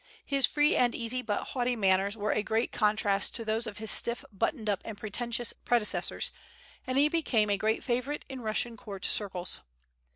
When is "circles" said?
9.05-9.61